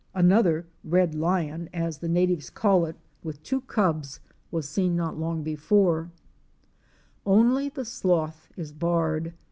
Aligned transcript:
Another 0.15 0.65
"red 0.83 1.13
lion," 1.13 1.69
as 1.71 1.99
THE 1.99 2.07
LAKE 2.07 2.07
OF 2.07 2.07
PITCH. 2.07 2.07
61 2.07 2.13
the 2.13 2.13
natives 2.15 2.49
called 2.49 2.87
it, 2.87 2.95
with 3.21 3.43
two 3.43 3.61
cubs, 3.61 4.19
was 4.49 4.67
seen 4.67 4.95
not 4.95 5.19
long 5.19 5.43
before. 5.43 6.09
Only 7.23 7.69
the 7.69 7.85
sloth 7.85 8.49
is 8.57 8.71
barred. 8.71 9.35